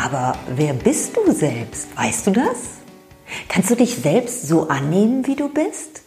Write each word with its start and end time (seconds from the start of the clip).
Aber 0.00 0.38
wer 0.54 0.74
bist 0.74 1.16
du 1.16 1.32
selbst? 1.32 1.88
Weißt 1.96 2.28
du 2.28 2.30
das? 2.30 2.56
Kannst 3.48 3.70
du 3.70 3.74
dich 3.74 3.96
selbst 3.96 4.46
so 4.46 4.68
annehmen, 4.68 5.26
wie 5.26 5.34
du 5.34 5.48
bist? 5.48 6.02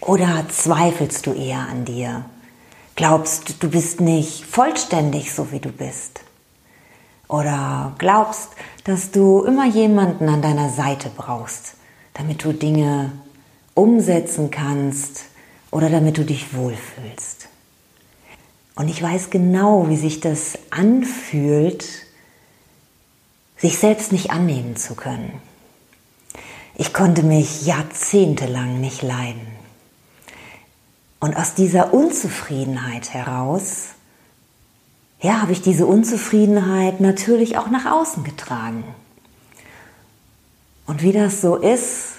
Oder 0.00 0.44
zweifelst 0.48 1.26
du 1.26 1.32
eher 1.32 1.60
an 1.60 1.84
dir? 1.84 2.24
Glaubst 2.96 3.62
du 3.62 3.70
bist 3.70 4.00
nicht 4.00 4.44
vollständig 4.44 5.32
so, 5.32 5.52
wie 5.52 5.60
du 5.60 5.70
bist? 5.70 6.22
Oder 7.28 7.94
glaubst, 7.98 8.48
dass 8.82 9.12
du 9.12 9.44
immer 9.44 9.66
jemanden 9.66 10.28
an 10.28 10.42
deiner 10.42 10.70
Seite 10.70 11.08
brauchst, 11.16 11.74
damit 12.14 12.42
du 12.42 12.52
Dinge 12.52 13.12
umsetzen 13.74 14.50
kannst 14.50 15.26
oder 15.70 15.88
damit 15.88 16.18
du 16.18 16.24
dich 16.24 16.56
wohlfühlst? 16.56 17.48
Und 18.74 18.88
ich 18.88 19.00
weiß 19.00 19.30
genau, 19.30 19.88
wie 19.88 19.96
sich 19.96 20.18
das 20.18 20.58
anfühlt, 20.70 21.86
sich 23.62 23.78
selbst 23.78 24.10
nicht 24.10 24.32
annehmen 24.32 24.74
zu 24.74 24.96
können. 24.96 25.32
Ich 26.74 26.92
konnte 26.92 27.22
mich 27.22 27.64
jahrzehntelang 27.64 28.80
nicht 28.80 29.02
leiden. 29.02 29.46
Und 31.20 31.36
aus 31.36 31.54
dieser 31.54 31.94
Unzufriedenheit 31.94 33.14
heraus, 33.14 33.90
ja, 35.20 35.40
habe 35.40 35.52
ich 35.52 35.62
diese 35.62 35.86
Unzufriedenheit 35.86 37.00
natürlich 37.00 37.56
auch 37.56 37.70
nach 37.70 37.86
außen 37.86 38.24
getragen. 38.24 38.82
Und 40.86 41.04
wie 41.04 41.12
das 41.12 41.40
so 41.40 41.54
ist, 41.54 42.14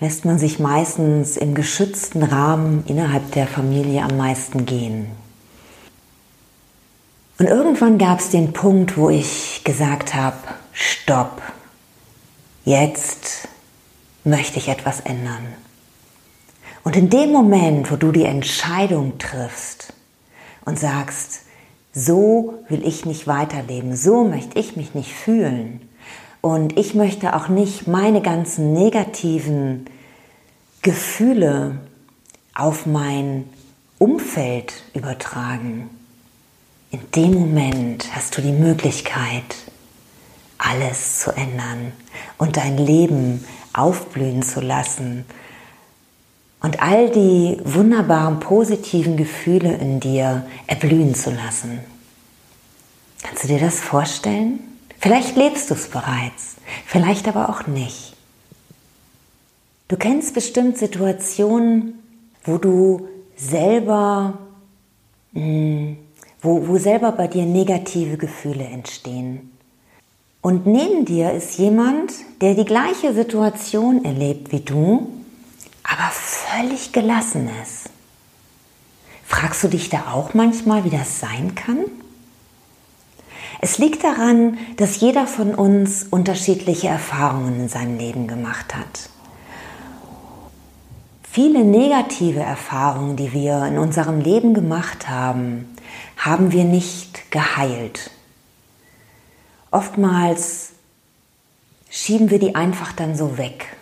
lässt 0.00 0.24
man 0.24 0.40
sich 0.40 0.58
meistens 0.58 1.36
im 1.36 1.54
geschützten 1.54 2.24
Rahmen 2.24 2.82
innerhalb 2.88 3.30
der 3.30 3.46
Familie 3.46 4.02
am 4.02 4.16
meisten 4.16 4.66
gehen. 4.66 5.06
Und 7.38 7.46
irgendwann 7.46 7.96
gab 7.98 8.18
es 8.18 8.30
den 8.30 8.52
Punkt, 8.52 8.96
wo 8.96 9.08
ich 9.08 9.62
gesagt 9.62 10.14
habe, 10.14 10.36
stopp, 10.74 11.40
jetzt 12.64 13.48
möchte 14.24 14.58
ich 14.58 14.68
etwas 14.68 15.00
ändern. 15.00 15.54
Und 16.82 16.96
in 16.96 17.08
dem 17.08 17.32
Moment, 17.32 17.90
wo 17.90 17.96
du 17.96 18.12
die 18.12 18.24
Entscheidung 18.24 19.18
triffst 19.18 19.94
und 20.66 20.78
sagst, 20.78 21.42
so 21.94 22.58
will 22.68 22.86
ich 22.86 23.06
nicht 23.06 23.26
weiterleben, 23.26 23.96
so 23.96 24.24
möchte 24.24 24.58
ich 24.58 24.76
mich 24.76 24.94
nicht 24.94 25.12
fühlen 25.12 25.88
und 26.40 26.76
ich 26.76 26.94
möchte 26.94 27.34
auch 27.34 27.48
nicht 27.48 27.86
meine 27.86 28.20
ganzen 28.20 28.72
negativen 28.72 29.86
Gefühle 30.82 31.78
auf 32.54 32.84
mein 32.84 33.48
Umfeld 33.98 34.82
übertragen, 34.92 35.88
in 36.90 37.00
dem 37.12 37.32
Moment 37.34 38.14
hast 38.14 38.36
du 38.36 38.42
die 38.42 38.52
Möglichkeit, 38.52 39.56
alles 40.64 41.20
zu 41.20 41.30
ändern 41.32 41.92
und 42.38 42.56
dein 42.56 42.78
Leben 42.78 43.44
aufblühen 43.72 44.42
zu 44.42 44.60
lassen 44.60 45.24
und 46.60 46.82
all 46.82 47.10
die 47.10 47.58
wunderbaren 47.64 48.40
positiven 48.40 49.16
Gefühle 49.16 49.74
in 49.74 50.00
dir 50.00 50.46
erblühen 50.66 51.14
zu 51.14 51.30
lassen. 51.30 51.80
Kannst 53.22 53.44
du 53.44 53.48
dir 53.48 53.60
das 53.60 53.80
vorstellen? 53.80 54.60
Vielleicht 54.98 55.36
lebst 55.36 55.70
du 55.70 55.74
es 55.74 55.88
bereits, 55.88 56.56
vielleicht 56.86 57.28
aber 57.28 57.50
auch 57.50 57.66
nicht. 57.66 58.14
Du 59.88 59.96
kennst 59.96 60.34
bestimmt 60.34 60.78
Situationen, 60.78 62.02
wo 62.44 62.56
du 62.56 63.08
selber 63.36 64.38
hm, 65.34 65.98
wo, 66.40 66.68
wo 66.68 66.78
selber 66.78 67.12
bei 67.12 67.26
dir 67.26 67.44
negative 67.44 68.16
Gefühle 68.16 68.64
entstehen. 68.64 69.50
Und 70.44 70.66
neben 70.66 71.06
dir 71.06 71.32
ist 71.32 71.56
jemand, 71.56 72.12
der 72.42 72.54
die 72.54 72.66
gleiche 72.66 73.14
Situation 73.14 74.04
erlebt 74.04 74.52
wie 74.52 74.60
du, 74.60 75.08
aber 75.82 76.10
völlig 76.10 76.92
gelassen 76.92 77.48
ist. 77.62 77.88
Fragst 79.24 79.64
du 79.64 79.68
dich 79.68 79.88
da 79.88 80.12
auch 80.12 80.34
manchmal, 80.34 80.84
wie 80.84 80.90
das 80.90 81.18
sein 81.18 81.54
kann? 81.54 81.86
Es 83.62 83.78
liegt 83.78 84.04
daran, 84.04 84.58
dass 84.76 85.00
jeder 85.00 85.26
von 85.26 85.54
uns 85.54 86.04
unterschiedliche 86.10 86.88
Erfahrungen 86.88 87.60
in 87.60 87.68
seinem 87.70 87.96
Leben 87.96 88.28
gemacht 88.28 88.74
hat. 88.74 89.08
Viele 91.22 91.64
negative 91.64 92.40
Erfahrungen, 92.40 93.16
die 93.16 93.32
wir 93.32 93.64
in 93.64 93.78
unserem 93.78 94.20
Leben 94.20 94.52
gemacht 94.52 95.08
haben, 95.08 95.74
haben 96.18 96.52
wir 96.52 96.64
nicht 96.64 97.30
geheilt. 97.30 98.10
Oftmals 99.74 100.70
schieben 101.90 102.30
wir 102.30 102.38
die 102.38 102.54
einfach 102.54 102.92
dann 102.92 103.16
so 103.16 103.38
weg. 103.38 103.76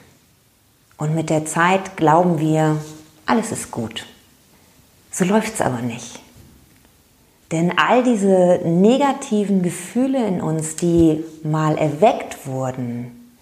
Und 0.96 1.14
mit 1.14 1.28
der 1.28 1.44
Zeit 1.44 1.98
glauben 1.98 2.38
wir, 2.38 2.78
alles 3.26 3.52
ist 3.52 3.70
gut. 3.70 4.06
So 5.10 5.26
läuft 5.26 5.52
es 5.52 5.60
aber 5.60 5.82
nicht. 5.82 6.20
Denn 7.50 7.76
all 7.76 8.02
diese 8.02 8.62
negativen 8.64 9.62
Gefühle 9.62 10.26
in 10.26 10.40
uns, 10.40 10.76
die 10.76 11.22
mal 11.42 11.76
erweckt 11.76 12.46
wurden, 12.46 13.34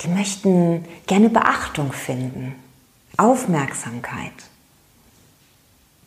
die 0.00 0.08
möchten 0.08 0.86
gerne 1.06 1.28
Beachtung 1.28 1.92
finden, 1.92 2.54
Aufmerksamkeit. 3.18 4.32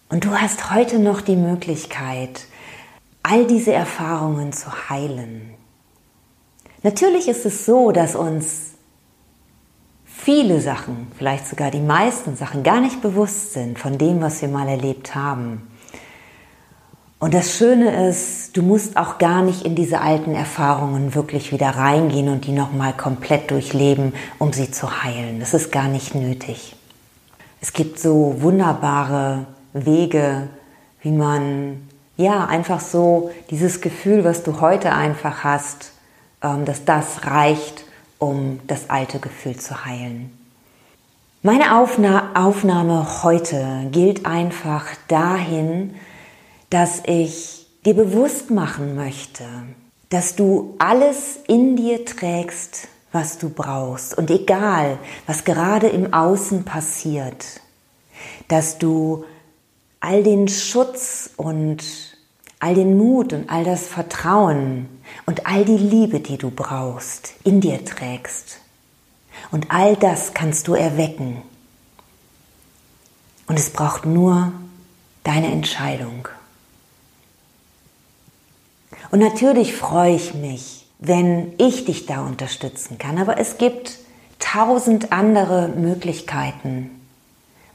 Und 0.10 0.26
du 0.26 0.32
hast 0.32 0.74
heute 0.74 0.98
noch 0.98 1.22
die 1.22 1.36
Möglichkeit, 1.36 2.48
all 3.22 3.46
diese 3.46 3.74
Erfahrungen 3.74 4.54
zu 4.54 4.90
heilen. 4.90 5.54
Natürlich 6.84 7.30
ist 7.30 7.46
es 7.46 7.66
so, 7.66 7.92
dass 7.92 8.16
uns 8.16 8.74
viele 10.06 10.60
Sachen, 10.62 11.08
vielleicht 11.18 11.48
sogar 11.48 11.72
die 11.72 11.80
meisten 11.80 12.36
Sachen, 12.36 12.64
gar 12.64 12.82
nicht 12.82 13.02
bewusst 13.02 13.54
sind 13.54 13.80
von 13.80 13.98
dem, 13.98 14.22
was 14.22 14.42
wir 14.42 14.50
mal 14.50 14.68
erlebt 14.68 15.16
haben. 15.16 15.68
Und 17.20 17.34
das 17.34 17.56
Schöne 17.56 18.10
ist, 18.10 18.58
du 18.58 18.62
musst 18.64 18.98
auch 18.98 19.18
gar 19.18 19.44
nicht 19.44 19.66
in 19.66 19.76
diese 19.76 20.02
alten 20.02 20.36
Erfahrungen 20.36 21.16
wirklich 21.16 21.54
wieder 21.54 21.70
reingehen 21.70 22.28
und 22.28 22.46
die 22.46 22.52
nochmal 22.52 22.92
komplett 22.92 23.50
durchleben, 23.50 24.14
um 24.40 24.52
sie 24.52 24.72
zu 24.72 25.04
heilen. 25.04 25.40
Das 25.40 25.54
ist 25.54 25.72
gar 25.72 25.88
nicht 25.88 26.16
nötig. 26.16 26.76
Es 27.62 27.72
gibt 27.72 27.98
so 27.98 28.42
wunderbare 28.42 29.46
Wege, 29.72 30.50
wie 31.02 31.14
man 31.14 31.88
ja 32.18 32.46
einfach 32.46 32.82
so 32.82 33.32
dieses 33.50 33.80
Gefühl, 33.80 34.26
was 34.26 34.44
du 34.44 34.60
heute 34.60 34.92
einfach 34.92 35.46
hast, 35.46 35.94
dass 36.44 36.86
das 36.86 37.26
reicht, 37.26 37.86
um 38.20 38.60
das 38.68 38.90
alte 38.90 39.20
Gefühl 39.20 39.58
zu 39.58 39.86
heilen. 39.86 40.38
Meine 41.42 41.78
Aufna 41.78 42.32
Aufnahme 42.36 43.24
heute 43.24 43.88
gilt 43.92 44.26
einfach 44.26 44.86
dahin, 45.08 45.96
dass 46.70 47.02
ich 47.06 47.68
dir 47.86 47.94
bewusst 47.94 48.50
machen 48.50 48.96
möchte, 48.96 49.44
dass 50.10 50.36
du 50.36 50.76
alles 50.80 51.40
in 51.48 51.76
dir 51.76 52.06
trägst, 52.06 52.88
was 53.12 53.38
du 53.38 53.50
brauchst. 53.50 54.18
Und 54.18 54.32
egal, 54.32 54.98
was 55.28 55.44
gerade 55.44 55.88
im 55.88 56.14
Außen 56.14 56.64
passiert, 56.64 57.62
dass 58.48 58.78
du 58.78 59.26
all 60.00 60.24
den 60.24 60.48
Schutz 60.48 61.30
und 61.38 61.84
all 62.60 62.76
den 62.76 62.98
Mut 62.98 63.34
und 63.34 63.50
all 63.50 63.64
das 63.64 63.88
Vertrauen 63.88 64.88
und 65.26 65.46
all 65.46 65.66
die 65.66 65.78
Liebe, 65.78 66.20
die 66.20 66.38
du 66.38 66.52
brauchst, 66.52 67.34
in 67.44 67.62
dir 67.62 67.84
trägst. 67.86 68.60
Und 69.52 69.72
all 69.72 69.96
das 69.96 70.34
kannst 70.34 70.68
du 70.68 70.74
erwecken. 70.74 71.42
Und 73.48 73.60
es 73.60 73.70
braucht 73.70 74.06
nur 74.06 74.54
deine 75.24 75.52
Entscheidung. 75.52 76.28
Und 79.12 79.20
natürlich 79.20 79.76
freue 79.76 80.16
ich 80.16 80.34
mich, 80.34 80.88
wenn 81.00 81.54
ich 81.58 81.86
dich 81.86 82.06
da 82.06 82.26
unterstützen 82.26 82.98
kann. 82.98 83.18
Aber 83.20 83.38
es 83.38 83.58
gibt 83.58 84.00
tausend 84.40 85.12
andere 85.12 85.68
Möglichkeiten, 85.70 86.90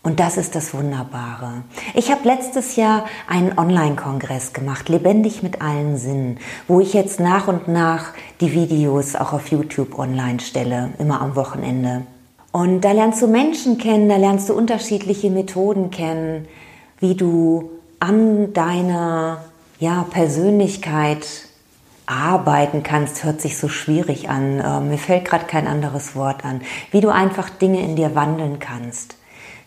Und 0.09 0.21
das 0.21 0.39
ist 0.39 0.55
das 0.55 0.73
Wunderbare. 0.73 1.65
Ich 1.93 2.11
habe 2.11 2.27
letztes 2.27 2.77
Jahr 2.77 3.05
einen 3.29 3.59
Online-Kongress 3.59 4.55
gemacht, 4.55 4.89
lebendig 4.89 5.43
mit 5.43 5.61
allen 5.61 5.99
Sinnen, 5.99 6.39
wo 6.67 6.81
ich 6.81 6.95
jetzt 6.95 7.21
nach 7.21 7.47
und 7.47 7.69
nach 7.69 8.15
die 8.41 8.55
Videos 8.55 9.17
auch 9.17 9.35
auf 9.35 9.49
YouTube 9.49 9.99
online 9.99 10.41
stelle, 10.41 10.95
immer 10.99 11.21
am 11.21 11.37
Wochenende. 11.37 12.07
Und 12.53 12.81
da 12.87 12.93
lernst 12.93 13.21
du 13.21 13.27
Menschen 13.27 13.77
kennen, 13.77 14.09
da 14.09 14.17
lernst 14.17 14.49
du 14.49 14.55
unterschiedliche 14.55 15.29
Methoden 15.29 15.91
kennen, 15.91 16.49
wie 17.01 17.15
du 17.15 17.69
an 18.01 18.55
deiner 18.55 19.45
ja, 19.79 20.07
Persönlichkeit 20.09 21.27
arbeiten 22.07 22.83
kannst, 22.83 23.25
hört 23.25 23.43
sich 23.43 23.59
so 23.59 23.69
schwierig 23.69 24.31
an. 24.31 24.59
Äh, 24.59 24.81
mir 24.81 24.97
fällt 24.97 25.27
gerade 25.27 25.45
kein 25.45 25.67
anderes 25.67 26.17
Wort 26.17 26.47
an. 26.47 26.63
Wie 26.93 27.03
du 27.03 27.11
einfach 27.11 27.51
Dinge 27.51 27.83
in 27.83 27.95
dir 27.95 28.15
wandeln 28.15 28.59
kannst. 28.59 29.18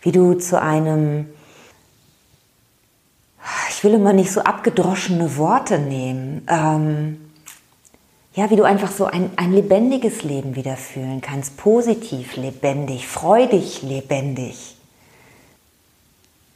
Wie 0.02 0.12
du 0.12 0.34
zu 0.34 0.60
einem, 0.60 1.26
ich 3.70 3.82
will 3.82 3.94
immer 3.94 4.12
nicht 4.12 4.30
so 4.30 4.42
abgedroschene 4.42 5.36
Worte 5.36 5.78
nehmen. 5.78 6.46
Ähm, 6.48 7.18
ja, 8.34 8.50
wie 8.50 8.56
du 8.56 8.64
einfach 8.64 8.90
so 8.90 9.04
ein, 9.04 9.30
ein 9.36 9.52
lebendiges 9.52 10.22
Leben 10.22 10.56
wieder 10.56 10.76
fühlen 10.76 11.20
kannst. 11.20 11.56
Positiv 11.56 12.36
lebendig, 12.36 13.06
freudig 13.06 13.82
lebendig. 13.82 14.76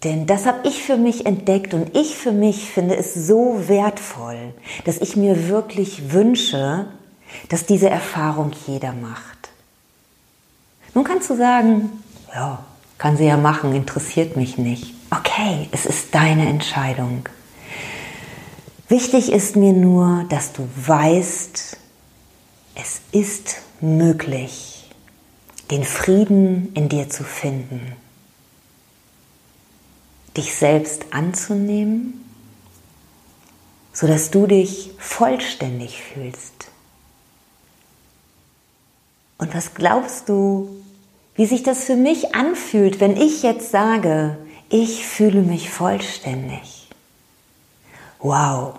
Denn 0.05 0.27
das 0.27 0.47
habe 0.47 0.67
ich 0.69 0.83
für 0.83 0.97
mich 0.97 1.27
entdeckt 1.27 1.75
und 1.75 1.97
ich 1.97 2.17
für 2.17 2.33
mich 2.33 2.71
finde 2.71 2.97
es 2.97 3.15
so 3.15 3.69
wertvoll, 3.69 4.55
dass 4.85 4.99
ich 4.99 5.17
mir 5.17 5.49
wirklich 5.49 6.13
wünsche, 6.13 6.87
dass 7.49 7.67
diese 7.67 7.91
Erfahrung 7.91 8.53
jeder 8.67 8.93
macht. 8.93 9.51
Nun 10.95 11.05
kannst 11.05 11.29
du 11.29 11.37
sagen, 11.37 11.91
ja, 12.35 12.65
kann 12.99 13.17
sie 13.17 13.27
ja 13.27 13.37
machen, 13.37 13.75
interessiert 13.75 14.37
mich 14.37 14.59
nicht. 14.59 14.95
Okay, 15.11 15.69
es 15.73 15.87
ist 15.87 16.15
deine 16.15 16.49
Entscheidung. 16.49 17.29
Wichtig 18.89 19.33
ist 19.33 19.57
mir 19.57 19.73
nur, 19.73 20.25
dass 20.29 20.53
du 20.53 20.69
weißt, 20.77 21.77
es 22.75 23.01
ist 23.13 23.57
möglich, 23.81 24.91
den 25.71 25.85
Frieden 25.85 26.73
in 26.75 26.89
dir 26.89 27.09
zu 27.09 27.25
finden 27.25 27.97
dich 30.37 30.55
selbst 30.55 31.07
anzunehmen, 31.13 32.25
sodass 33.93 34.31
du 34.31 34.47
dich 34.47 34.91
vollständig 34.99 36.03
fühlst. 36.03 36.69
Und 39.39 39.55
was 39.55 39.75
glaubst 39.75 40.29
du, 40.29 40.85
wie 41.37 41.47
sich 41.47 41.63
das 41.63 41.85
für 41.85 41.97
mich 41.97 42.35
anfühlt, 42.35 43.01
wenn 43.01 43.17
ich 43.17 43.43
jetzt 43.43 43.71
sage, 43.71 44.39
ich 44.69 45.07
fühle 45.07 45.43
mich 45.43 45.71
vollständig? 45.71 46.89
Wow, 48.19 48.79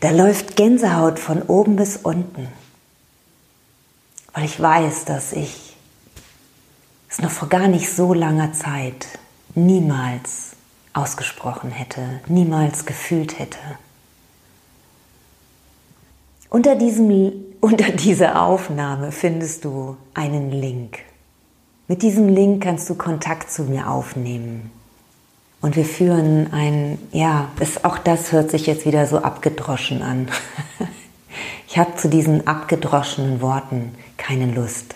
da 0.00 0.10
läuft 0.10 0.56
Gänsehaut 0.56 1.18
von 1.18 1.42
oben 1.42 1.76
bis 1.76 1.96
unten, 1.96 2.48
weil 4.34 4.44
ich 4.44 4.60
weiß, 4.60 5.04
dass 5.04 5.32
ich 5.32 5.76
es 7.08 7.20
noch 7.20 7.30
vor 7.30 7.48
gar 7.48 7.68
nicht 7.68 7.90
so 7.90 8.12
langer 8.12 8.52
Zeit 8.52 9.06
niemals 9.54 10.56
ausgesprochen 10.92 11.70
hätte, 11.70 12.20
niemals 12.26 12.84
gefühlt 12.84 13.38
hätte. 13.38 13.58
Unter, 16.50 16.76
diesem, 16.76 17.32
unter 17.60 17.90
dieser 17.92 18.42
Aufnahme 18.42 19.12
findest 19.12 19.64
du 19.64 19.96
einen 20.14 20.50
Link. 20.50 20.98
Mit 21.88 22.02
diesem 22.02 22.28
Link 22.28 22.62
kannst 22.62 22.90
du 22.90 22.94
Kontakt 22.94 23.50
zu 23.50 23.62
mir 23.62 23.90
aufnehmen. 23.90 24.70
Und 25.62 25.74
wir 25.74 25.86
führen 25.86 26.52
ein, 26.52 26.98
ja, 27.12 27.48
es, 27.58 27.82
auch 27.82 27.96
das 27.96 28.30
hört 28.30 28.50
sich 28.50 28.66
jetzt 28.66 28.84
wieder 28.84 29.06
so 29.06 29.18
abgedroschen 29.18 30.02
an. 30.02 30.28
Ich 31.70 31.76
habe 31.76 31.96
zu 31.96 32.08
diesen 32.08 32.46
abgedroschenen 32.46 33.42
Worten 33.42 33.94
keine 34.16 34.46
Lust. 34.46 34.94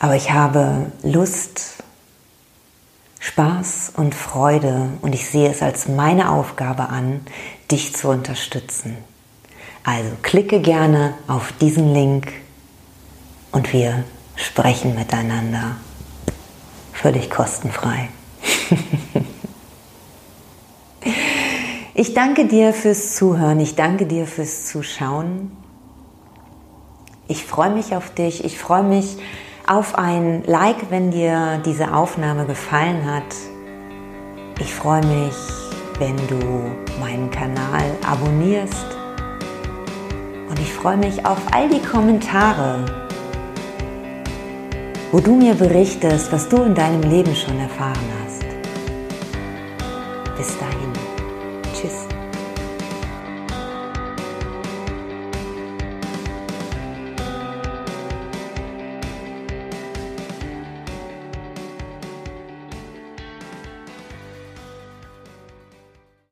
Aber 0.00 0.16
ich 0.16 0.32
habe 0.32 0.90
Lust, 1.04 1.84
Spaß 3.20 3.92
und 3.96 4.12
Freude 4.12 4.88
und 5.02 5.14
ich 5.14 5.26
sehe 5.26 5.48
es 5.48 5.62
als 5.62 5.86
meine 5.86 6.30
Aufgabe 6.30 6.88
an, 6.88 7.20
dich 7.70 7.94
zu 7.94 8.08
unterstützen. 8.08 8.96
Also 9.84 10.10
klicke 10.22 10.60
gerne 10.60 11.14
auf 11.28 11.52
diesen 11.52 11.94
Link 11.94 12.32
und 13.52 13.72
wir 13.72 14.04
sprechen 14.36 14.94
miteinander. 14.94 15.76
Völlig 16.92 17.30
kostenfrei. 17.30 18.08
ich 21.94 22.14
danke 22.14 22.46
dir 22.46 22.72
fürs 22.72 23.14
Zuhören, 23.14 23.60
ich 23.60 23.74
danke 23.74 24.06
dir 24.06 24.26
fürs 24.26 24.66
Zuschauen. 24.66 25.56
Ich 27.28 27.44
freue 27.44 27.70
mich 27.70 27.96
auf 27.96 28.14
dich, 28.14 28.44
ich 28.44 28.58
freue 28.58 28.84
mich, 28.84 29.16
auf 29.66 29.96
ein 29.96 30.44
Like, 30.46 30.90
wenn 30.90 31.10
dir 31.10 31.60
diese 31.64 31.92
Aufnahme 31.92 32.46
gefallen 32.46 33.04
hat. 33.04 33.34
Ich 34.60 34.72
freue 34.72 35.04
mich, 35.04 35.34
wenn 35.98 36.16
du 36.28 36.70
meinen 37.00 37.30
Kanal 37.30 37.84
abonnierst. 38.08 38.86
Und 40.48 40.58
ich 40.60 40.72
freue 40.72 40.96
mich 40.96 41.26
auf 41.26 41.38
all 41.52 41.68
die 41.68 41.82
Kommentare, 41.82 43.05
wo 45.16 45.20
du 45.22 45.34
mir 45.34 45.54
berichtest, 45.54 46.30
was 46.30 46.46
du 46.46 46.62
in 46.64 46.74
deinem 46.74 47.00
Leben 47.00 47.34
schon 47.34 47.58
erfahren 47.58 48.06
hast. 48.20 48.25